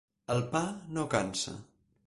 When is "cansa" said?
1.13-1.57